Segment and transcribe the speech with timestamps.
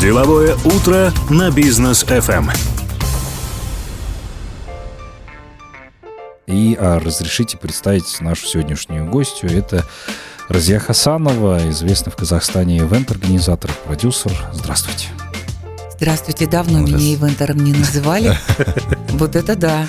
[0.00, 2.50] Деловое утро на бизнес FM.
[6.46, 9.50] И а, разрешите представить нашу сегодняшнюю гостью.
[9.50, 9.84] Это
[10.48, 14.32] Разия Хасанова, известный в Казахстане ивент-организатор, продюсер.
[14.52, 15.08] Здравствуйте.
[16.02, 18.36] Здравствуйте, давно ну, меня ивентером не называли.
[19.12, 19.86] Вот это да.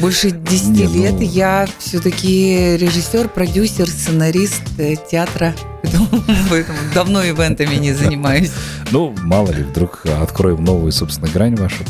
[0.00, 1.20] Больше 10 лет ну.
[1.20, 5.54] я все-таки режиссер, продюсер, сценарист э, театра.
[6.50, 8.52] Поэтому давно ивентами не занимаюсь.
[8.90, 11.84] Ну, мало ли, вдруг откроем новую, собственно, грань вашу.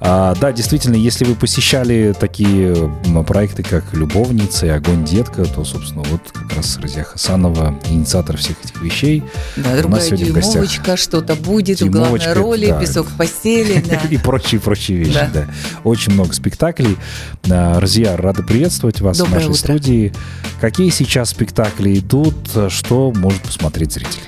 [0.00, 2.92] А, да, действительно, если вы посещали такие
[3.26, 8.56] проекты, как «Любовница» и «Огонь детка», то, собственно, вот как раз Разия Хасанова, инициатор всех
[8.64, 9.24] этих вещей.
[9.56, 12.80] Да, другая дюймовочка, что-то будет, в главной роли, да.
[12.80, 13.84] песок в постели.
[13.88, 13.96] Да.
[14.10, 15.30] И прочие-прочие вещи, да.
[15.32, 15.48] да.
[15.82, 16.98] Очень много спектаклей.
[17.50, 19.58] А, Разия, рада приветствовать вас Доброе в нашей утро.
[19.58, 20.12] студии.
[20.60, 22.36] Какие сейчас спектакли идут,
[22.68, 24.20] что может посмотреть зритель?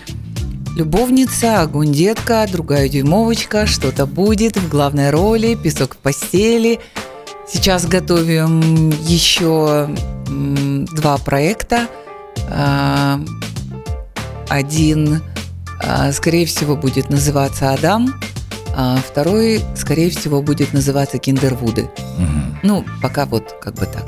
[0.77, 6.79] Любовница, огонь детка, другая дюймовочка, что-то будет в главной роли, песок в постели.
[7.49, 9.89] Сейчас готовим еще
[10.93, 11.89] два проекта.
[12.49, 13.21] А,
[14.49, 15.23] один,
[15.83, 18.21] а, скорее всего, будет называться «Адам»,
[18.75, 21.83] а второй, скорее всего, будет называться «Киндервуды».
[21.83, 22.59] Угу.
[22.63, 24.05] Ну, пока вот как бы так.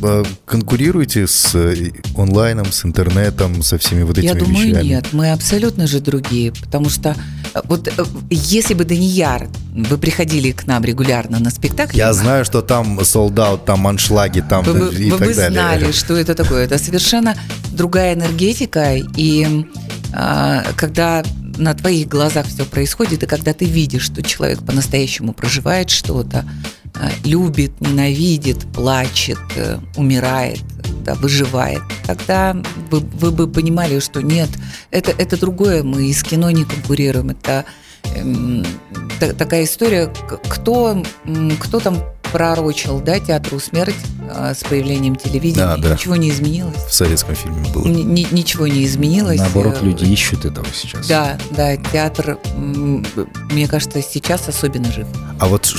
[0.00, 4.86] Э, конкурируете с э, онлайном, с интернетом, со всеми вот этими Я думаю, вещами?
[4.86, 5.06] нет.
[5.12, 6.52] Мы абсолютно же другие.
[6.52, 7.16] Потому что
[7.54, 7.90] э, вот
[8.30, 11.96] если бы Данияр, вы приходили к нам регулярно на спектакль.
[11.96, 15.50] Я знаю, что там солдат, там аншлаги, там вы, и вы так бы далее.
[15.50, 16.64] знали, что это такое.
[16.64, 17.36] Это совершенно
[17.72, 18.94] другая энергетика.
[19.16, 19.66] И
[20.12, 21.24] а, когда
[21.56, 26.77] на твоих глазах все происходит, и когда ты видишь, что человек по-настоящему проживает что-то, Э,
[27.24, 30.62] любит, ненавидит, плачет, э, умирает,
[31.04, 32.56] да, выживает, тогда
[32.90, 34.50] вы, вы бы понимали, что нет,
[34.90, 37.64] это, это другое, мы из кино не конкурируем, это
[38.04, 38.62] э,
[39.38, 40.12] такая история,
[40.48, 41.02] кто,
[41.60, 43.94] кто там пророчил, да, театру смерть
[44.30, 45.64] а, с появлением телевидения.
[45.64, 45.92] Да, да.
[45.94, 46.76] Ничего не изменилось.
[46.88, 47.86] В советском фильме было.
[47.86, 49.38] Н- ничего не изменилось.
[49.38, 51.06] Наоборот, люди ищут этого сейчас.
[51.06, 55.06] Да, да, театр, мне кажется, сейчас особенно жив.
[55.40, 55.72] А вот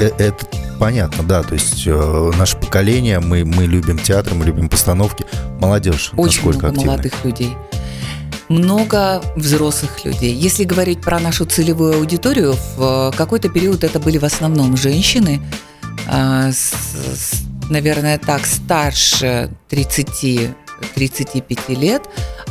[0.00, 0.46] э, это
[0.78, 5.24] понятно, да, то есть э, наше поколение, мы, мы любим театр, мы любим постановки.
[5.60, 6.92] Молодежь, Очень много активна?
[6.92, 7.56] молодых людей
[8.48, 10.34] много взрослых людей.
[10.34, 15.40] Если говорить про нашу целевую аудиторию, в какой-то период это были в основном женщины,
[16.08, 16.50] а,
[17.68, 20.50] наверное, так, старше 30
[20.94, 22.02] 35 лет,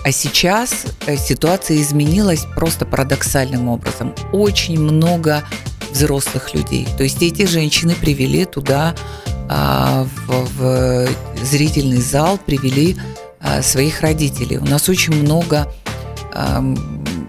[0.03, 4.13] а сейчас э, ситуация изменилась просто парадоксальным образом.
[4.31, 5.43] Очень много
[5.91, 6.87] взрослых людей.
[6.97, 8.95] То есть эти женщины привели туда
[9.47, 11.07] а, в, в
[11.43, 12.97] зрительный зал, привели
[13.61, 14.57] своих родителей.
[14.57, 15.71] У нас очень много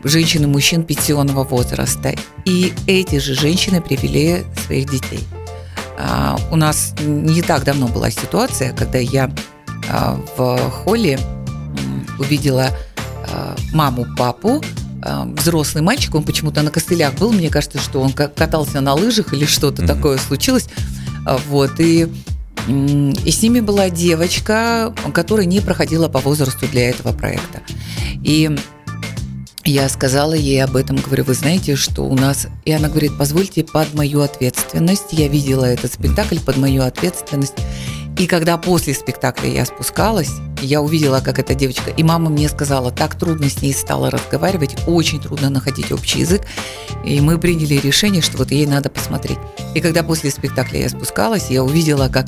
[0.04, 2.14] женщин и мужчин пенсионного возраста.
[2.44, 5.20] И эти же женщины привели своих детей.
[5.98, 9.30] А, у нас не так давно была ситуация, когда я
[9.88, 11.18] а, в холле
[12.18, 12.70] увидела
[13.32, 14.62] а, маму, папу,
[15.38, 19.44] взрослый мальчик, он почему-то на костылях был, мне кажется, что он катался на лыжах или
[19.44, 19.86] что-то mm-hmm.
[19.86, 20.68] такое случилось.
[21.48, 22.08] Вот, и,
[22.68, 27.62] и с ними была девочка, которая не проходила по возрасту для этого проекта.
[28.24, 28.50] И
[29.64, 32.46] я сказала ей об этом, говорю, вы знаете, что у нас...
[32.64, 35.12] И она говорит, позвольте под мою ответственность.
[35.12, 37.54] Я видела этот спектакль под мою ответственность.
[38.18, 40.30] И когда после спектакля я спускалась,
[40.62, 44.74] я увидела, как эта девочка, и мама мне сказала, так трудно с ней стало разговаривать,
[44.86, 46.42] очень трудно находить общий язык,
[47.04, 49.38] и мы приняли решение, что вот ей надо посмотреть.
[49.74, 52.26] И когда после спектакля я спускалась, я увидела, как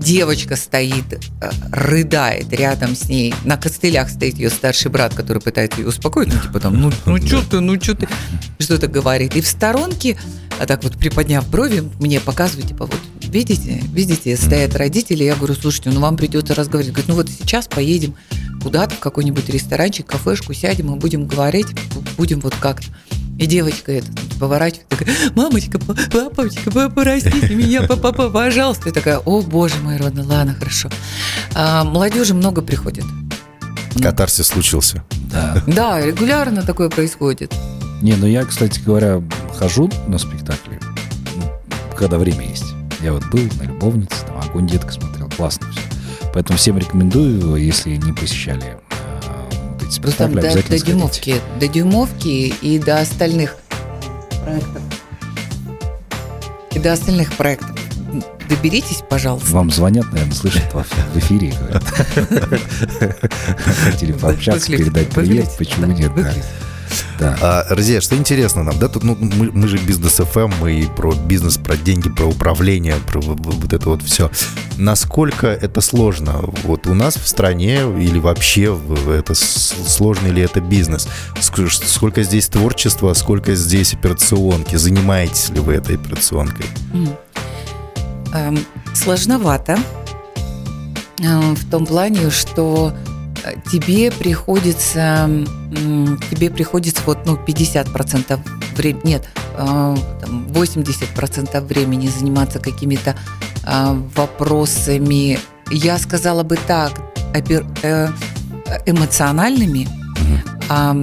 [0.00, 5.80] девочка стоит, э, рыдает рядом с ней, на костылях стоит ее старший брат, который пытается
[5.80, 8.08] ее успокоить, ну типа там, ну, ну что ты, ну что ты,
[8.58, 9.36] что-то говорит.
[9.36, 10.18] И в сторонке,
[10.58, 15.54] а так вот приподняв брови, мне показывают, типа вот, видите, видите, стоят родители, я говорю,
[15.54, 16.94] слушайте, ну вам придется разговаривать.
[16.94, 18.14] Говорит, ну вот сейчас поедем
[18.62, 21.68] куда-то в какой-нибудь ресторанчик, кафешку, сядем и будем говорить,
[22.16, 22.88] будем вот как-то.
[23.38, 24.06] И девочка эта
[24.38, 28.90] поворачивает, такая, мамочка, папочка, простите меня, папа, пожалуйста.
[28.90, 30.90] И такая, о, боже мой родной, ладно, хорошо.
[31.54, 33.04] А, молодежи много приходит.
[34.02, 35.02] Катарсис случился.
[35.32, 35.62] Да.
[35.66, 37.54] Да, регулярно такое происходит.
[38.02, 39.22] Не, ну я, кстати говоря,
[39.58, 40.78] хожу на спектакли,
[41.36, 42.69] ну, когда время есть.
[43.02, 45.80] Я вот был на «Любовнице», там «Огонь детка» смотрел, классно все.
[46.34, 48.76] Поэтому всем рекомендую, если не посещали
[49.82, 53.56] эти спектакли, до, обязательно до дюймовки, до дюймовки и до остальных
[54.44, 54.82] проектов.
[56.72, 57.76] И до остальных проектов.
[58.48, 59.52] Доберитесь, пожалуйста.
[59.52, 61.54] Вам звонят, наверное, слышат в эфире.
[63.84, 66.12] Хотели пообщаться, передать привет, почему нет?
[67.18, 67.36] Да.
[67.40, 71.12] А, Розия, что интересно нам, да, тут ну, мы, мы же бизнес FM, мы про
[71.14, 74.30] бизнес, про деньги, про управление, про вот это вот все.
[74.78, 76.40] Насколько это сложно?
[76.64, 78.76] Вот у нас в стране или вообще
[79.08, 81.08] это сложный ли это бизнес?
[81.40, 84.76] Ск- Сколько здесь творчества, сколько здесь операционки?
[84.76, 86.66] Занимаетесь ли вы этой операционкой?
[88.32, 88.58] Эм,
[88.94, 89.78] Сложновато
[91.22, 92.94] э, в том плане, что
[93.70, 95.28] тебе приходится,
[96.30, 98.40] тебе приходится вот, ну, 50%
[98.76, 103.16] времени, нет, э, там 80% времени заниматься какими-то
[103.64, 105.38] э, вопросами,
[105.70, 106.92] я сказала бы так,
[107.34, 108.08] э,
[108.86, 109.88] эмоциональными,
[110.68, 110.96] а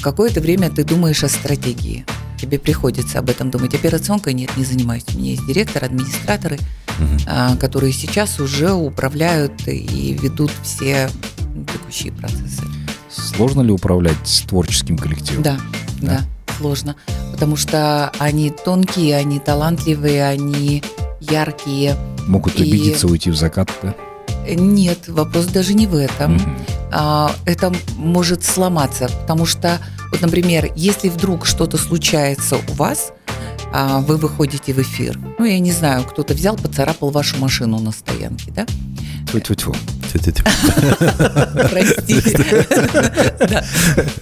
[0.00, 2.04] какое-то время ты думаешь о стратегии.
[2.40, 3.74] Тебе приходится об этом думать.
[3.74, 5.04] Операционкой нет, не занимаюсь.
[5.14, 6.58] У меня есть директор, администраторы,
[7.26, 11.08] а, которые сейчас уже управляют и ведут все
[11.72, 12.62] текущие процессы.
[13.10, 15.42] Сложно ли управлять творческим коллективом?
[15.42, 15.58] Да,
[16.00, 16.08] Да?
[16.48, 16.96] да, сложно.
[17.32, 20.82] Потому что они тонкие, они талантливые, они
[21.20, 21.96] яркие.
[22.26, 23.94] Могут И- обидеться, уйти в закат, да?
[24.48, 26.40] Нет, вопрос даже не в этом.
[26.90, 29.78] А, это может сломаться, потому что,
[30.10, 33.12] вот, например, если вдруг что-то случается у вас,
[33.72, 37.92] а, вы выходите в эфир, ну, я не знаю, кто-то взял, поцарапал вашу машину на
[37.92, 38.66] стоянке, да?
[39.26, 39.74] Тьфу-тьфу-тьфу.
[40.12, 40.44] Тю-тю-тю.
[41.70, 42.66] Простите.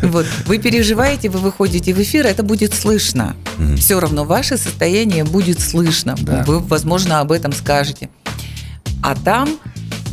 [0.02, 3.34] Вот, вы переживаете, вы выходите в эфир, это будет слышно.
[3.76, 6.14] Все равно ваше состояние будет слышно.
[6.46, 8.08] Вы, возможно, об этом скажете.
[9.02, 9.58] А там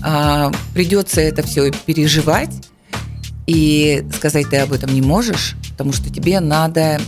[0.01, 2.51] а, придется это все переживать
[3.47, 6.99] и сказать ты об этом не можешь, потому что тебе надо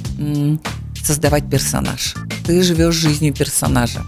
[1.04, 2.16] создавать персонаж.
[2.46, 4.04] Ты живешь жизнью персонажа.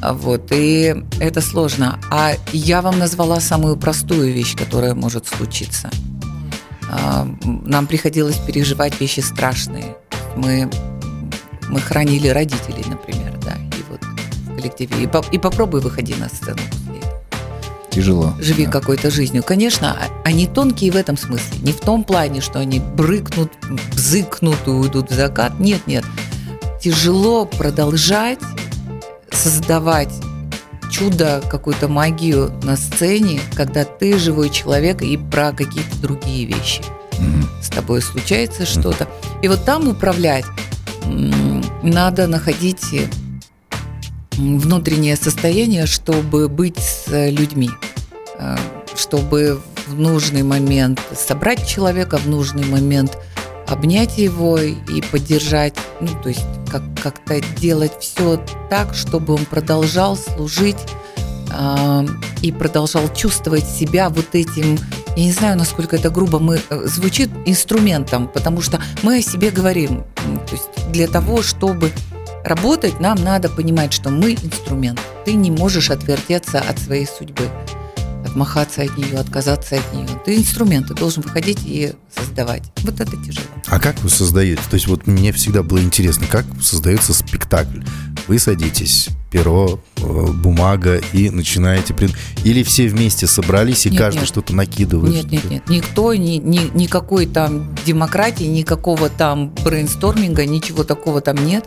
[0.00, 1.98] А Вот, и это сложно.
[2.10, 5.90] А я вам назвала самую простую вещь, которая может случиться.
[6.90, 9.96] А, Нам приходилось переживать вещи страшные.
[10.36, 10.70] Мы,
[11.68, 15.02] мы хранили родителей, например, да, и вот в коллективе.
[15.02, 16.60] И, по- и попробуй выходи на сцену.
[17.90, 18.34] Тяжело.
[18.38, 18.72] Живи Да.
[18.72, 19.42] какой-то жизнью.
[19.42, 21.58] Конечно, а- они тонкие в этом смысле.
[21.62, 23.50] Не в том плане, что они брыкнут,
[23.94, 25.58] бзыкнут и уйдут в закат.
[25.58, 26.04] Нет, нет.
[26.80, 28.38] Тяжело продолжать
[29.36, 30.12] создавать
[30.90, 36.82] чудо, какую-то магию на сцене, когда ты живой человек и про какие-то другие вещи.
[37.62, 39.08] С тобой случается что-то.
[39.42, 40.44] И вот там управлять
[41.82, 42.84] надо находить
[44.36, 47.70] м, внутреннее состояние, чтобы быть с э, людьми,
[48.38, 48.56] Э,
[48.94, 53.18] чтобы в нужный момент собрать человека, в нужный момент
[53.66, 58.40] обнять его и поддержать, ну, то есть как- как-то делать все
[58.70, 60.76] так, чтобы он продолжал служить
[61.50, 62.04] а,
[62.42, 64.78] и продолжал чувствовать себя вот этим,
[65.16, 69.50] я не знаю, насколько это грубо мы, э, звучит инструментом, потому что мы о себе
[69.50, 70.04] говорим.
[70.46, 71.92] То есть для того, чтобы
[72.44, 75.00] работать, нам надо понимать, что мы инструмент.
[75.24, 77.48] Ты не можешь отвертеться от своей судьбы,
[78.36, 80.06] отмахаться от нее, отказаться от нее.
[80.26, 82.62] Ты инструмент, ты должен выходить и создавать.
[82.82, 83.46] Вот это тяжело.
[83.68, 84.60] А как вы создаете?
[84.68, 87.80] То есть вот мне всегда было интересно, как создается спектакль.
[88.28, 90.02] Вы садитесь, перо, э,
[90.32, 91.94] бумага и начинаете...
[92.44, 94.28] Или все вместе собрались и Нет, каждый нет.
[94.28, 95.14] что-то накидывает?
[95.14, 95.68] Нет, нет, нет.
[95.70, 101.64] Никто, ни, ни- никакой там демократии, никакого там брейнсторминга, ничего такого там нет.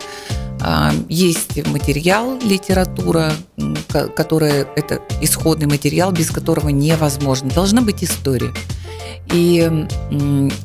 [0.62, 3.32] А, Есть материал, литература,
[4.16, 7.50] которая это исходный материал, без которого невозможно.
[7.50, 8.54] Должна быть история.
[9.34, 9.70] И,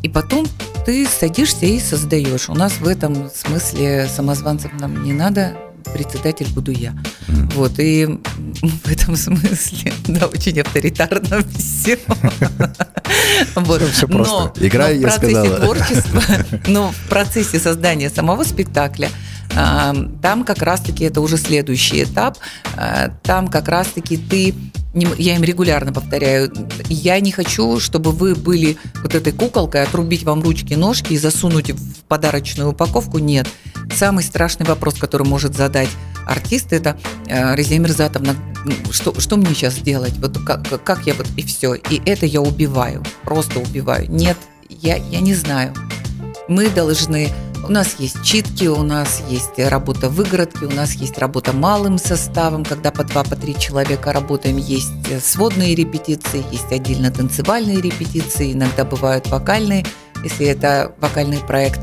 [0.02, 0.46] и потом
[0.86, 2.48] ты садишься и создаешь.
[2.48, 5.54] У нас в этом смысле самозванцев нам не надо,
[5.92, 6.94] председатель буду я.
[7.54, 8.06] Вот, и
[8.62, 11.98] в этом смысле, да, очень авторитарно все.
[13.54, 13.82] Вот.
[13.82, 14.34] Всё- всё просто.
[14.34, 15.60] Но- Играй, но в я процессе сказала.
[15.60, 16.22] творчества,
[16.66, 19.10] но в процессе создания самого спектакля
[19.54, 22.38] там как раз-таки это уже следующий этап.
[22.76, 24.54] а, Там как раз-таки ты
[25.18, 26.52] я им регулярно повторяю,
[26.88, 31.70] я не хочу, чтобы вы были вот этой куколкой, отрубить вам ручки, ножки и засунуть
[31.72, 33.18] в подарочную упаковку.
[33.18, 33.48] Нет.
[33.92, 35.88] Самый страшный вопрос, который может задать
[36.26, 36.96] артист, это
[37.26, 40.14] э, Резия Мирзатовна, м, что, что мне сейчас делать?
[40.18, 41.74] Вот как, как я вот и все.
[41.74, 44.08] И это я убиваю, просто убиваю.
[44.10, 44.36] Нет,
[44.68, 45.74] я, я не знаю.
[46.48, 47.30] Мы должны
[47.66, 51.98] у нас есть читки, у нас есть работа в выгородке, у нас есть работа малым
[51.98, 57.80] составом, когда по два, по три человека работаем, есть э, сводные репетиции, есть отдельно танцевальные
[57.80, 59.84] репетиции, иногда бывают вокальные,
[60.22, 61.80] если это вокальный проект.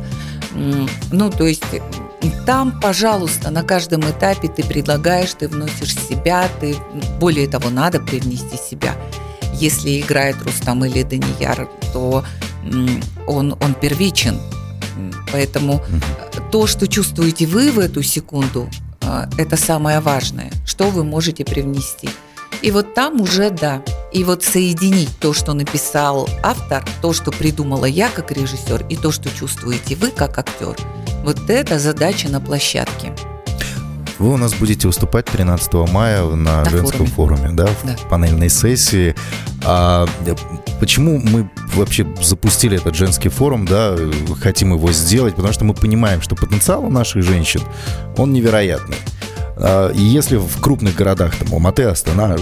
[1.11, 6.75] Ну, то есть м, там, пожалуйста, на каждом этапе ты предлагаешь, ты вносишь себя, ты,
[7.19, 8.95] более того, надо привнести себя.
[9.53, 12.23] Если играет Рустам или Данияр, то
[13.27, 14.39] он, он первичен,
[15.31, 15.81] Поэтому
[16.51, 18.69] то, что чувствуете вы в эту секунду,
[19.01, 22.09] э, это самое важное, что вы можете привнести.
[22.61, 23.81] И вот там уже да.
[24.13, 29.11] И вот соединить то, что написал автор, то, что придумала я как режиссер, и то,
[29.11, 30.75] что чувствуете вы как актер.
[31.23, 33.15] Вот это задача на площадке.
[34.21, 37.95] Вы у нас будете выступать 13 мая на, На женском форуме, да, в Да.
[38.07, 39.15] панельной сессии.
[39.65, 40.35] А э,
[40.79, 43.95] почему мы вообще запустили этот женский форум, да,
[44.39, 45.35] хотим его сделать?
[45.35, 47.61] Потому что мы понимаем, что потенциал у наших женщин,
[48.15, 48.97] он невероятный.
[49.57, 52.35] А, И если в крупных городах, там, Алматы, Астана,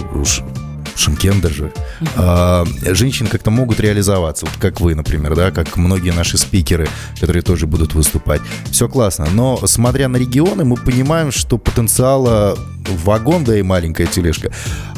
[1.00, 1.72] Ш- Шымкент даже,
[2.16, 6.88] а, женщины как-то могут реализоваться, вот как вы, например, да, как многие наши спикеры,
[7.20, 8.40] которые тоже будут выступать.
[8.70, 12.56] Все классно, но смотря на регионы, мы понимаем, что потенциала
[13.04, 14.50] вагон, да и маленькая тележка,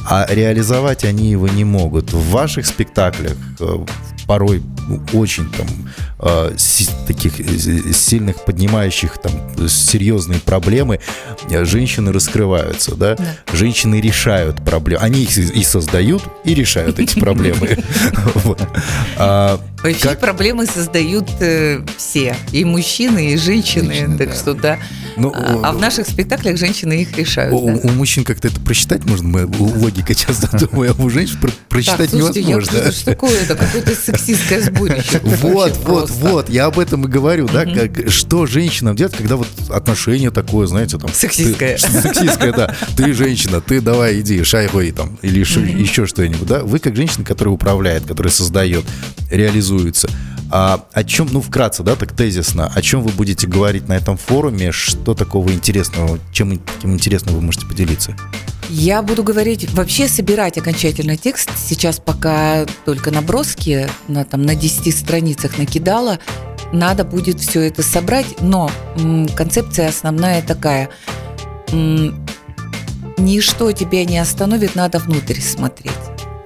[0.08, 2.12] а реализовать они его не могут.
[2.12, 3.76] В ваших спектаклях э,
[4.26, 4.62] порой
[5.12, 5.66] очень там
[6.22, 6.52] э,
[7.06, 9.32] таких э, сильных поднимающих там
[9.68, 11.00] серьезные проблемы
[11.50, 13.16] э, женщины раскрываются, да?
[13.16, 13.36] Да.
[13.52, 17.78] Женщины решают проблемы, они их и создают и решают эти проблемы.
[19.16, 24.78] А, Вообще проблемы создают э, все, и мужчины, и женщины, так что да.
[25.16, 27.52] Ну, а, а в наших спектаклях женщины их решают.
[27.52, 31.58] У, мужчин как-то это просчитать можно, мы, логика часто думаю, а у женщин про- Так,
[31.68, 32.92] просчитать слушайте, я невозможно.
[32.92, 33.56] что такое это?
[33.56, 35.20] Какое-то сексистское сборище.
[35.42, 36.11] Вот, вот.
[36.12, 40.66] Вот, я об этом и говорю, да, как, что женщинам делать, когда вот отношение такое,
[40.66, 41.10] знаете, там...
[41.12, 41.76] Сексистское.
[41.76, 42.74] ты- сексистское, да.
[42.96, 46.62] Ты женщина, ты давай иди, шайгой там, или еще, еще что-нибудь, да.
[46.62, 48.84] Вы как женщина, которая управляет, которая создает,
[49.30, 50.08] реализуется.
[50.50, 54.18] А о чем, ну, вкратце, да, так тезисно, о чем вы будете говорить на этом
[54.18, 58.14] форуме, что такого интересного, чем таким интересным вы можете поделиться?
[58.74, 61.50] Я буду говорить, вообще собирать окончательный текст.
[61.58, 66.18] Сейчас пока только наброски на, там, на 10 страницах накидала.
[66.72, 70.88] Надо будет все это собрать, но м, концепция основная такая.
[71.70, 72.26] М,
[73.18, 75.92] ничто тебя не остановит, надо внутрь смотреть.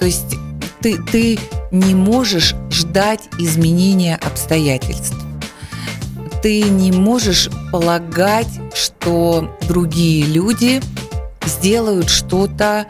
[0.01, 0.35] То есть
[0.81, 1.39] ты, ты
[1.71, 5.15] не можешь ждать изменения обстоятельств.
[6.43, 10.83] Ты не можешь полагать, что другие люди
[11.47, 12.87] сделают что-то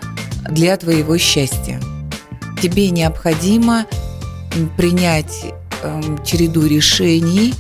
[0.51, 1.81] для твоего счастья.
[2.61, 3.87] Тебе необходимо
[4.77, 5.45] принять
[5.83, 7.55] эм, череду решений,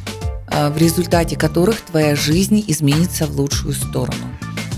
[0.48, 4.24] э, в результате которых твоя жизнь изменится в лучшую сторону.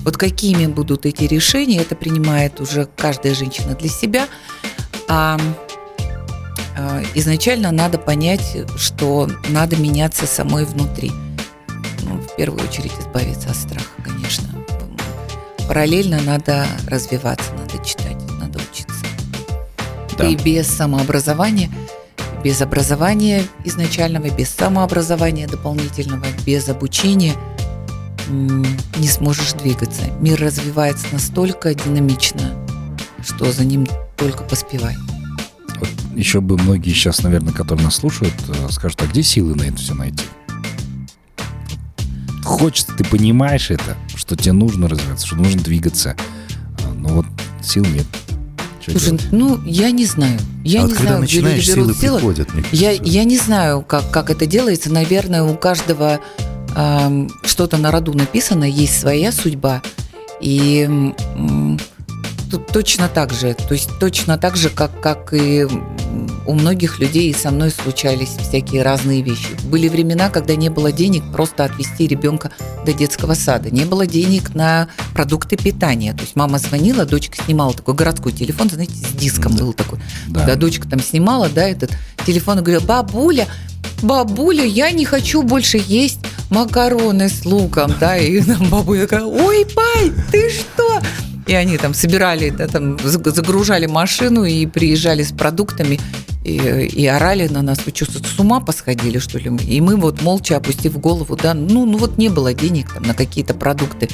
[0.04, 4.26] Вот какими будут эти решения, это принимает уже каждая женщина для себя.
[5.08, 5.38] А
[6.76, 11.12] э, изначально надо понять, что надо меняться самой внутри.
[12.02, 14.47] Ну, в первую очередь избавиться от страха, конечно.
[15.68, 19.04] Параллельно надо развиваться, надо читать, надо учиться.
[20.16, 20.26] Да.
[20.26, 21.70] И без самообразования,
[22.42, 27.34] без образования изначального, без самообразования дополнительного, без обучения
[28.30, 30.04] не сможешь двигаться.
[30.20, 32.54] Мир развивается настолько динамично,
[33.22, 34.96] что за ним только поспевай.
[35.78, 39.62] Вот еще бы многие сейчас, наверное, которые нас слушают, э, скажут, а где силы на
[39.62, 40.24] это все найти?
[42.42, 43.96] Хочется, ты понимаешь это,
[44.28, 46.14] что тебе нужно развиваться, что нужно двигаться.
[46.84, 47.26] А, Но вот
[47.62, 48.04] сил нет.
[48.82, 49.28] Что Слушай, делать?
[49.32, 50.38] ну я не знаю.
[50.64, 52.18] Я а не вот когда знаю, начинаешь, силы берут силы.
[52.18, 54.92] приходят, мне Я, я не знаю, как, как это делается.
[54.92, 56.20] Наверное, у каждого
[56.74, 59.80] ам, что-то на роду написано, есть своя судьба.
[60.42, 61.80] И м,
[62.50, 65.66] тут точно так же, то есть точно так же, как, как и
[66.48, 69.48] у многих людей и со мной случались всякие разные вещи.
[69.64, 72.50] Были времена, когда не было денег просто отвезти ребенка
[72.86, 73.70] до детского сада.
[73.70, 76.14] Не было денег на продукты питания.
[76.14, 79.62] То есть мама звонила, дочка снимала такой городской телефон, знаете, с диском Да.
[79.64, 79.98] был такой.
[80.28, 80.44] Да.
[80.46, 81.90] Да, дочка там снимала, да, этот
[82.26, 83.46] телефон и говорила, бабуля,
[84.02, 89.66] бабуля, я не хочу больше есть макароны с луком, да, и там бабуля такая, ой,
[89.74, 91.00] пай, ты что?
[91.46, 95.98] И они там собирали, да, там заг- загружали машину и приезжали с продуктами
[96.48, 97.78] и, и орали на нас.
[97.84, 99.54] Вы что, с ума посходили, что ли?
[99.66, 103.14] И мы вот молча опустив голову, да, ну, ну вот не было денег там на
[103.14, 104.08] какие-то продукты.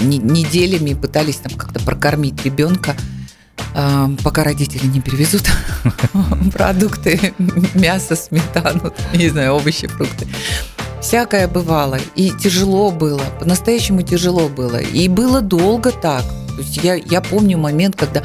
[0.00, 2.96] Не- Неделями пытались там как-то прокормить ребенка.
[3.74, 5.48] А, пока родители не перевезут
[6.52, 7.34] продукты,
[7.74, 10.26] мясо, сметану, не знаю, овощи, фрукты.
[11.00, 11.98] Всякое бывало.
[12.16, 14.76] И тяжело было, по-настоящему тяжело было.
[14.76, 16.24] И было долго так.
[16.56, 18.24] То есть я, я помню момент, когда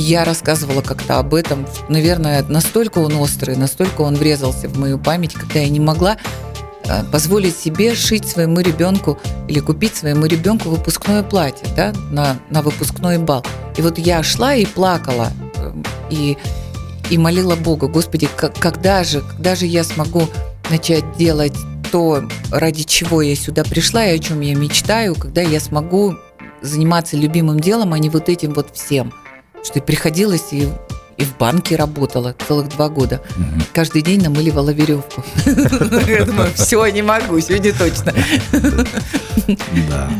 [0.00, 1.66] я рассказывала как-то об этом.
[1.88, 6.16] Наверное, настолько он острый, настолько он врезался в мою память, когда я не могла
[6.84, 12.62] э, позволить себе шить своему ребенку или купить своему ребенку выпускное платье да, на, на
[12.62, 13.44] выпускной бал.
[13.76, 15.72] И вот я шла и плакала, э,
[16.10, 16.36] и,
[17.10, 20.28] и молила Бога, Господи, к- когда же, когда же я смогу
[20.70, 21.54] начать делать
[21.94, 26.16] что ради чего я сюда пришла и о чем я мечтаю, когда я смогу
[26.60, 29.14] заниматься любимым делом, а не вот этим вот всем.
[29.64, 30.68] Что и приходилось и
[31.16, 33.20] и в банке работала целых два года.
[33.36, 33.64] Угу.
[33.72, 35.22] Каждый день намыливала веревку.
[36.08, 38.12] Я думаю, все, не могу, сегодня точно.
[39.88, 40.10] Да.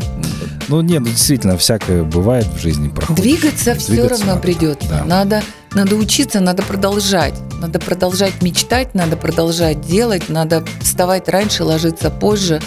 [0.67, 3.21] Ну, нет, ну, действительно, всякое бывает в жизни, проходит.
[3.21, 5.03] Двигаться все равно придется.
[5.05, 7.35] Надо, надо учиться, надо продолжать.
[7.59, 12.61] Надо продолжать мечтать, надо продолжать делать, надо вставать раньше, ложиться позже.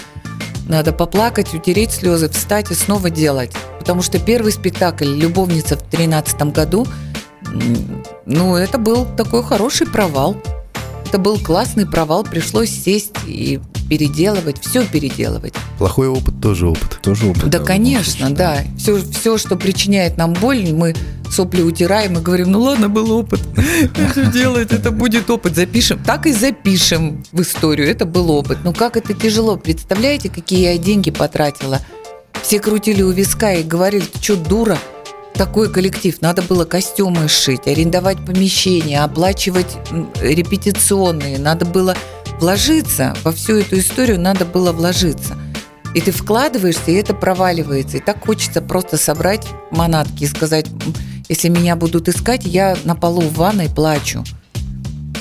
[0.67, 3.51] Надо поплакать, утереть слезы, встать и снова делать.
[3.89, 6.85] Потому что первый спектакль «Любовница» в 2013 году–
[8.25, 10.37] ну, это был такой хороший провал.
[11.07, 15.55] Это был классный провал, пришлось сесть и переделывать, все переделывать.
[15.79, 16.99] Плохой опыт тоже опыт.
[17.01, 17.49] Тоже опыт.
[17.49, 18.59] Да, да конечно, да.
[18.77, 20.93] Все, все, что причиняет нам боль, мы
[21.31, 23.39] сопли утираем и говорим, ну ладно, был опыт.
[24.11, 24.71] Что делать?
[24.71, 25.55] Это будет опыт.
[25.55, 25.99] Запишем.
[26.03, 27.89] Так и запишем в историю.
[27.89, 28.59] Это был опыт.
[28.63, 29.57] Ну как это тяжело.
[29.57, 31.79] Представляете, какие я деньги потратила?
[32.41, 34.77] Все крутили у виска и говорили, ты что, дура?
[35.39, 36.21] такой коллектив.
[36.21, 39.77] Надо было костюмы шить, арендовать помещения, оплачивать
[40.21, 41.39] репетиционные.
[41.39, 41.95] Надо было
[42.41, 45.37] вложиться во всю эту историю, надо было вложиться.
[45.95, 47.97] И ты вкладываешься, и это проваливается.
[47.97, 50.65] И так хочется просто собрать манатки и сказать,
[51.29, 54.25] если меня будут искать, я на полу в ванной плачу.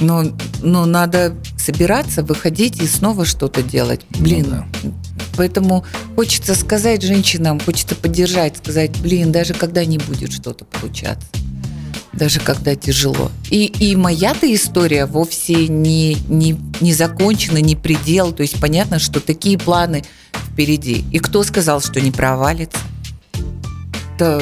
[0.00, 0.24] Но,
[0.62, 4.00] но надо собираться, выходить и снова что-то делать.
[4.10, 4.50] Блин, ну,
[4.82, 4.90] да.
[5.36, 5.84] Поэтому
[6.16, 11.28] хочется сказать женщинам, хочется поддержать, сказать, блин, даже когда не будет что-то получаться,
[12.12, 13.30] даже когда тяжело.
[13.50, 18.32] И, и моя-то история вовсе не, не, не закончена, не предел.
[18.32, 20.04] То есть понятно, что такие планы
[20.52, 21.04] впереди.
[21.12, 22.78] И кто сказал, что не провалится?
[24.18, 24.40] Да,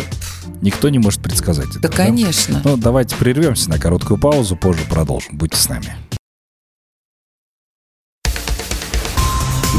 [0.63, 1.81] Никто не может предсказать это.
[1.81, 2.63] Да, конечно.
[2.65, 5.37] Ну, давайте прервемся на короткую паузу, позже продолжим.
[5.37, 5.95] Будьте с нами.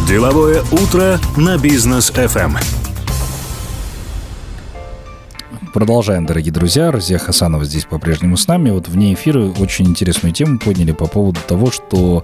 [0.05, 2.57] Деловое утро на бизнес FM.
[5.73, 6.91] Продолжаем, дорогие друзья.
[6.91, 8.69] Разия Хасанова здесь по-прежнему с нами.
[8.71, 12.23] Вот вне эфира очень интересную тему подняли по поводу того, что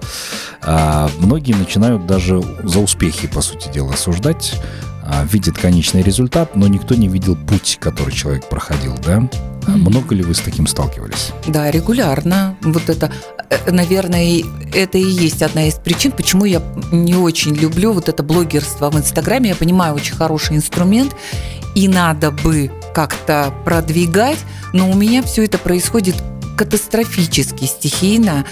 [0.60, 4.60] а, многие начинают даже за успехи, по сути дела, осуждать
[5.06, 9.18] а, видит конечный результат, но никто не видел путь, который человек проходил, да?
[9.18, 9.76] Mm-hmm.
[9.76, 11.32] Много ли вы с таким сталкивались?
[11.46, 12.56] Да, регулярно.
[12.62, 13.12] Вот это,
[13.50, 14.42] э, наверное,
[14.74, 18.96] это и есть одна из причин, почему я не очень люблю вот это блогерство в
[18.96, 19.50] Инстаграме.
[19.50, 21.14] Я понимаю, очень хороший инструмент,
[21.74, 24.38] и надо бы как-то продвигать,
[24.72, 26.16] но у меня все это происходит
[26.56, 28.46] катастрофически, стихийно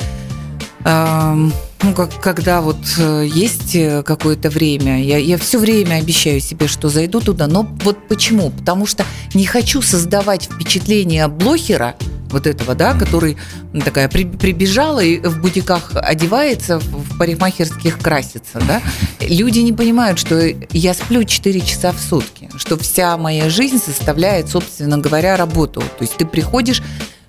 [1.83, 6.68] ну, как, когда вот э, есть э, какое-то время, я, я все время обещаю себе,
[6.68, 8.51] что зайду туда, но вот почему?
[8.51, 11.97] Потому что не хочу создавать впечатление блохера,
[12.33, 13.37] вот этого, да, который
[13.85, 18.81] такая при, прибежала и в бутиках одевается, в парикмахерских красится, да.
[19.21, 20.40] Люди не понимают, что
[20.71, 25.81] я сплю 4 часа в сутки, что вся моя жизнь составляет, собственно говоря, работу.
[25.81, 26.83] То есть ты приходишь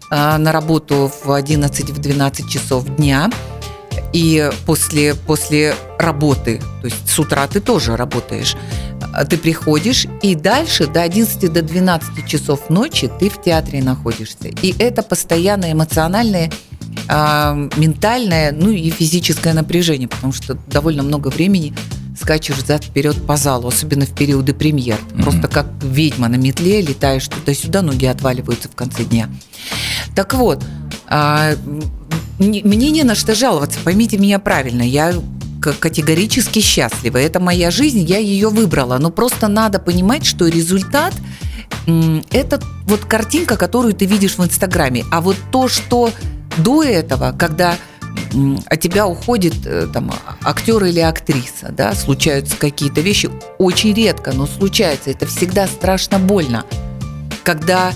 [0.10, 3.30] а, на работу в 11-12 часов дня,
[4.13, 8.56] и после, после работы, то есть с утра ты тоже работаешь,
[9.13, 14.47] а, ты приходишь, и дальше до 11 до 12 часов ночи ты в театре находишься.
[14.47, 16.52] И это постоянное эмоциональное
[17.10, 21.73] а, ментальное, ну и физическое напряжение, потому что довольно много времени
[22.19, 24.97] скачешь взад вперед по залу, особенно в периоды премьер.
[24.97, 25.23] Mm-hmm.
[25.23, 29.28] Просто как ведьма на метле летаешь туда-сюда, ноги отваливаются в конце дня.
[30.15, 30.63] Так вот,
[31.08, 31.54] а,
[32.39, 34.82] мне не на что жаловаться, поймите меня правильно.
[34.82, 35.13] Я
[35.62, 37.17] категорически счастлива.
[37.17, 38.97] Это моя жизнь, я ее выбрала.
[38.97, 41.13] Но просто надо понимать, что результат
[42.32, 45.06] это вот картинка, которую ты видишь в Инстаграме.
[45.12, 46.12] А вот то, что
[46.58, 47.76] до этого, когда
[48.67, 50.12] от тебя уходит э, там,
[50.43, 56.65] актер или актриса, да, случаются какие-то вещи, очень редко, но случается, это всегда страшно больно.
[57.43, 57.91] Когда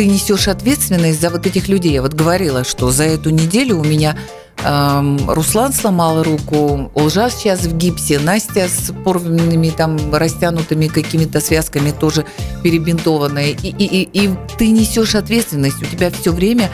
[0.00, 1.92] ты несешь ответственность за вот этих людей.
[1.92, 4.16] Я вот говорила, что за эту неделю у меня
[4.64, 11.90] эм, Руслан сломал руку, Олжа сейчас в гипсе, Настя с порванными там растянутыми какими-то связками
[11.90, 12.24] тоже
[12.62, 13.48] перебинтованная.
[13.48, 16.70] И, и, и, и ты несешь ответственность, у тебя все время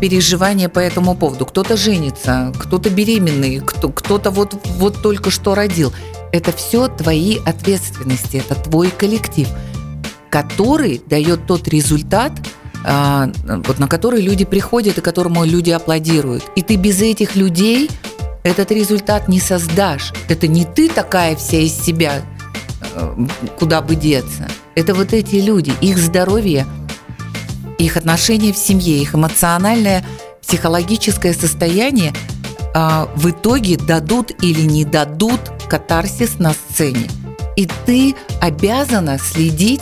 [0.00, 1.46] переживания по этому поводу.
[1.46, 5.92] Кто-то женится, кто-то беременный, кто, кто-то вот, вот только что родил.
[6.32, 9.46] Это все твои ответственности, это твой коллектив–
[10.30, 12.32] который дает тот результат,
[12.84, 16.44] а, вот на который люди приходят и которому люди аплодируют.
[16.54, 17.90] И ты без этих людей
[18.42, 20.12] этот результат не создашь.
[20.28, 22.22] Это не ты такая вся из себя,
[22.94, 23.26] э,
[23.58, 24.48] куда бы деться.
[24.76, 26.66] Это вот эти люди, их здоровье,
[27.78, 30.04] их отношения в семье, их эмоциональное,
[30.40, 32.14] психологическое состояние
[32.72, 37.08] а, в итоге дадут или не дадут катарсис на сцене.
[37.56, 39.80] И ты обязана следить,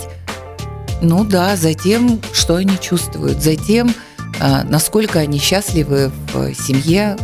[1.01, 3.93] ну да, за тем, что они чувствуют, за тем,
[4.39, 7.17] а, насколько они счастливы в семье,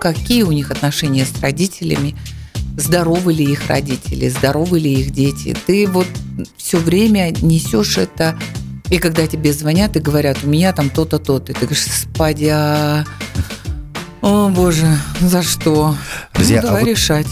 [0.00, 2.16] какие у них отношения с родителями,
[2.76, 5.56] здоровы ли их родители, здоровы ли их дети.
[5.66, 6.06] Ты вот
[6.56, 8.38] все время несешь это
[8.92, 12.50] и когда тебе звонят и говорят, у меня там то-то, то-то, и ты говоришь, спади,
[12.52, 13.04] а...
[14.20, 14.86] О, боже,
[15.20, 15.96] за что?
[16.34, 17.26] Друзья, ну, давай а вот, решать.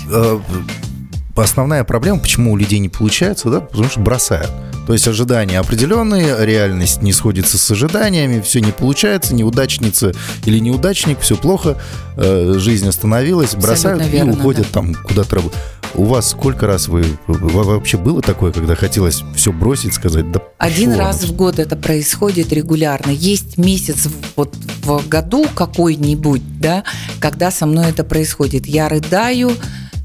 [1.37, 4.51] Основная проблема, почему у людей не получается, да, потому что бросают.
[4.87, 10.13] То есть ожидания определенные, реальность не сходится с ожиданиями, все не получается, неудачница
[10.45, 11.77] или неудачник, все плохо,
[12.17, 14.81] э, жизнь остановилась, бросают верно, и уходят да.
[14.81, 15.59] там куда-то работать.
[15.95, 20.93] У вас сколько раз вы вообще было такое, когда хотелось все бросить, сказать, да Один
[20.95, 23.11] раз в год это происходит регулярно.
[23.11, 26.85] Есть месяц вот в году какой-нибудь, да,
[27.19, 28.67] когда со мной это происходит.
[28.67, 29.53] Я рыдаю,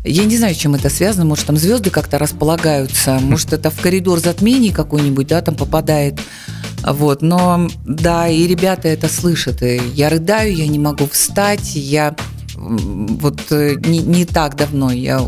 [0.06, 1.26] я не знаю, чем это связано.
[1.26, 6.20] Может, там звезды как-то располагаются, может, это в коридор затмений какой-нибудь, да, там попадает.
[6.84, 9.64] Вот, но да, и ребята это слышат.
[9.64, 12.16] И я рыдаю, я не могу встать, я
[12.58, 15.22] вот э, не, не так давно я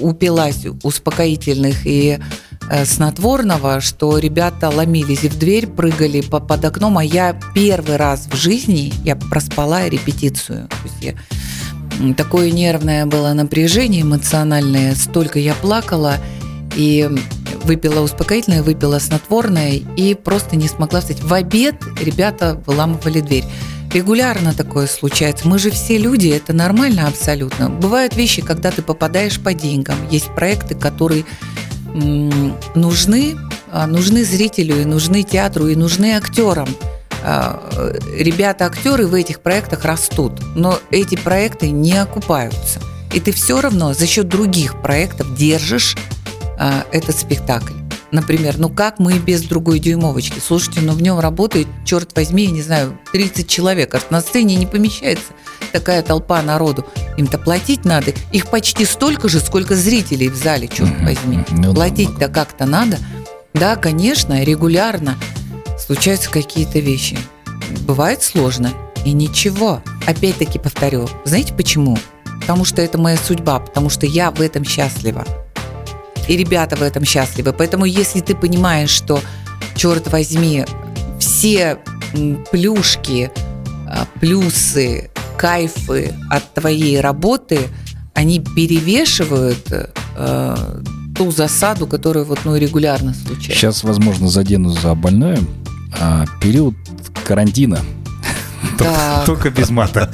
[0.00, 2.18] упилась успокоительных и
[2.70, 8.28] э, снотворного, что ребята ломились в дверь, прыгали по- под окном, а я первый раз
[8.30, 10.68] в жизни я проспала репетицию.
[10.68, 11.14] То есть я
[12.16, 16.16] Такое нервное было напряжение эмоциональное, столько я плакала
[16.76, 17.08] и
[17.64, 21.22] выпила успокоительное, выпила снотворное и просто не смогла встать.
[21.22, 23.44] В обед ребята выламывали дверь.
[23.92, 25.48] Регулярно такое случается.
[25.48, 27.70] Мы же все люди, это нормально абсолютно.
[27.70, 29.96] Бывают вещи, когда ты попадаешь по деньгам.
[30.10, 31.24] Есть проекты, которые
[32.74, 33.36] нужны,
[33.72, 36.68] а, нужны зрителю, и нужны театру, и нужны актерам.
[37.24, 42.80] А, Ребята-актеры в этих проектах растут, но эти проекты не окупаются.
[43.12, 45.96] И ты все равно за счет других проектов держишь
[46.58, 47.72] а, этот спектакль.
[48.10, 50.38] Например, ну как мы без другой дюймовочки?
[50.38, 54.56] Слушайте, ну в нем работает, черт возьми, я не знаю, 30 человек, а на сцене
[54.56, 55.32] не помещается
[55.72, 56.86] такая толпа народу.
[57.18, 58.12] Им-то платить надо.
[58.32, 61.44] Их почти столько же, сколько зрителей в зале, черт возьми.
[61.50, 62.98] Ну Платить-то как-то надо.
[63.52, 65.16] Да, конечно, регулярно
[65.88, 67.16] случаются какие-то вещи.
[67.86, 68.70] Бывает сложно.
[69.06, 69.82] И ничего.
[70.06, 71.08] Опять-таки повторю.
[71.24, 71.96] Знаете почему?
[72.42, 75.24] Потому что это моя судьба, потому что я в этом счастлива.
[76.28, 77.54] И ребята в этом счастливы.
[77.54, 79.22] Поэтому если ты понимаешь, что,
[79.76, 80.66] черт возьми,
[81.18, 81.78] все
[82.50, 83.30] плюшки,
[83.86, 87.60] а, плюсы, кайфы от твоей работы,
[88.12, 90.82] они перевешивают э,
[91.16, 93.52] ту засаду, которая вот ну, регулярно случается.
[93.52, 95.38] Сейчас, возможно, задену за больное.
[96.00, 96.74] А, период
[97.26, 97.80] карантина.
[99.26, 100.10] Только без мата.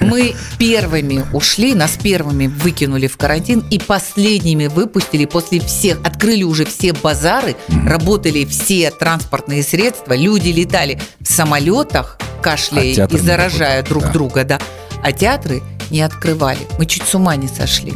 [0.00, 6.64] Мы первыми ушли, нас первыми выкинули в карантин и последними выпустили после всех, открыли уже
[6.64, 13.82] все базары, работали все транспортные средства, люди летали в самолетах, А кашляя театр и заражая
[13.82, 14.12] друг да.
[14.12, 14.60] друга, да.
[15.02, 16.60] А театры не открывали.
[16.78, 17.92] Мы чуть с ума не сошли.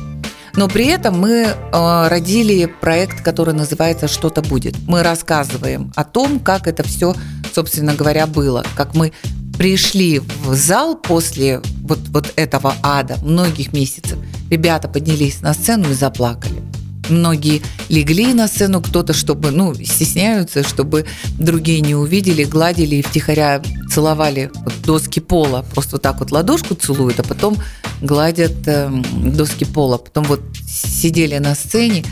[0.57, 4.75] Но при этом мы э, родили проект, который называется «Что-то будет».
[4.89, 7.15] Мы рассказываем о том, как это все,
[7.55, 8.65] собственно говоря, было.
[8.75, 9.13] Как мы
[9.59, 14.19] пришли в зал после вот, вот этого ада многих месяцев.
[14.51, 16.63] Ребята поднялись на сцену и заплакали.
[17.09, 21.07] Многие легли на сцену, кто-то, чтобы, ну, стесняются, чтобы
[21.39, 25.65] другие не увидели, гладили и втихаря целовали вот доски пола.
[25.73, 27.57] Просто вот так вот ладошку целуют, а потом
[28.01, 29.05] гладят эм,
[29.37, 29.99] доски пола.
[29.99, 32.05] Потом вот сидели на сцене,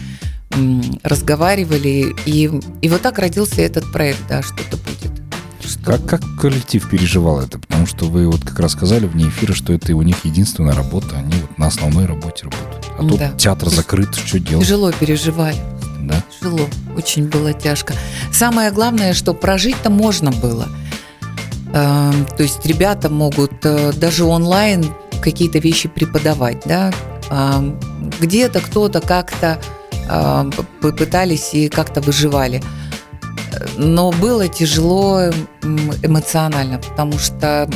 [0.51, 2.51] м, разговаривали, и,
[2.83, 5.13] и вот так родился этот проект, да, что-то будет.
[5.67, 7.59] Что Как, как коллектив переживал это?
[7.85, 11.17] Потому что вы вот как раз сказали вне эфира, что это у них единственная работа.
[11.19, 12.87] Они вот на основной работе работают.
[12.99, 13.31] А тут Да.
[13.33, 14.65] театр закрыт, что делать?
[14.67, 15.59] Тяжело переживали.
[16.01, 16.23] Да?
[16.41, 16.61] Тяжело,
[16.97, 17.93] очень было тяжко.
[18.33, 20.67] Самое главное, что прожить-то можно было.
[21.75, 24.87] Эм, То есть ребята могут э, даже онлайн
[25.21, 26.91] какие-то вещи преподавать, да.
[27.31, 27.79] Эм,
[28.19, 29.61] Где-то кто-то как-то
[30.09, 32.63] э, п- пытались и как-то выживали.
[33.77, 35.31] Но было тяжело
[36.03, 37.69] эмоционально, потому что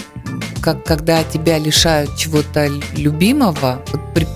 [0.63, 3.83] как, когда тебя лишают чего-то любимого,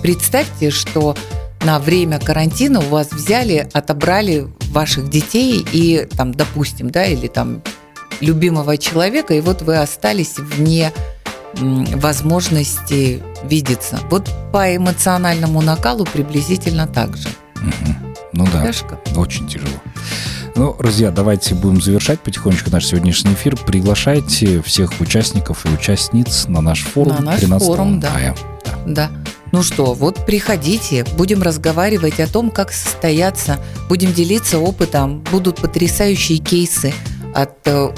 [0.01, 1.15] представьте, что
[1.63, 7.61] на время карантина у вас взяли, отобрали ваших детей и там, допустим, да, или там
[8.19, 10.91] любимого человека, и вот вы остались вне
[11.59, 13.99] возможности видеться.
[14.09, 17.29] Вот по эмоциональному накалу приблизительно так же.
[17.55, 18.15] Мгм.
[18.33, 18.99] Ну да, Тяжко.
[19.15, 19.77] очень тяжело.
[20.55, 23.57] Ну, друзья, давайте будем завершать потихонечку наш сегодняшний эфир.
[23.57, 28.11] Приглашайте всех участников и участниц на наш форум На наш 13 форум, да.
[28.13, 28.35] мая.
[28.85, 29.09] Да.
[29.51, 36.37] Ну что, вот приходите, будем разговаривать о том, как состояться, будем делиться опытом, будут потрясающие
[36.37, 36.93] кейсы
[37.33, 37.89] от э,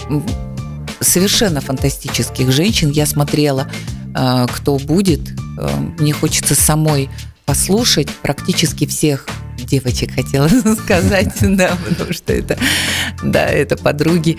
[1.01, 2.89] совершенно фантастических женщин.
[2.89, 3.69] Я смотрела,
[4.15, 5.21] э, кто будет.
[5.57, 7.09] Э, Мне хочется самой
[7.45, 9.27] послушать практически всех
[9.65, 10.47] девочек, хотела
[10.83, 12.57] сказать, да, потому что это,
[13.23, 14.37] да, это подруги.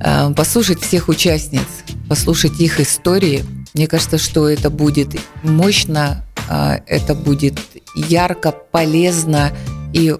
[0.00, 1.66] Э, Послушать всех участниц,
[2.08, 3.44] послушать их истории.
[3.74, 7.58] Мне кажется, что это будет мощно, а, это будет
[7.94, 9.50] ярко, полезно
[9.92, 10.16] и,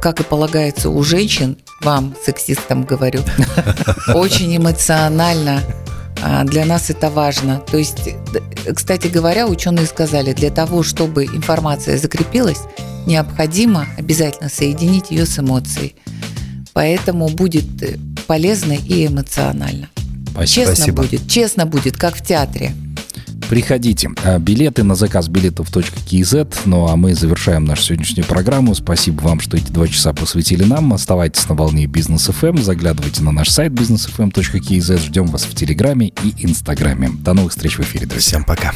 [0.00, 3.20] как и полагается у женщин, вам, сексистам говорю,
[4.14, 5.62] очень эмоционально.
[6.22, 7.58] А, Для нас это важно.
[7.60, 8.10] То есть,
[8.74, 12.62] кстати говоря, ученые сказали, для того, чтобы информация закрепилась,
[13.06, 15.96] необходимо обязательно соединить ее с эмоцией.
[16.72, 19.88] Поэтому будет э, полезно и эмоционально.
[20.30, 20.46] Спасибо.
[20.46, 21.02] Честно Спасибо.
[21.02, 22.72] будет, честно будет, как в театре.
[23.48, 24.10] Приходите.
[24.24, 26.54] А, Билеты на заказ билетов.kz.
[26.64, 28.74] Ну а мы завершаем нашу сегодняшнюю программу.
[28.74, 30.92] Спасибо вам, что эти два часа посвятили нам.
[30.92, 32.58] Оставайтесь на волне Бизнес ФМ.
[32.58, 34.98] Заглядывайте на наш сайт businessfm.kz.
[34.98, 37.10] Ждем вас в Телеграме и Инстаграме.
[37.20, 38.38] До новых встреч в эфире, друзья.
[38.38, 38.72] Всем пока.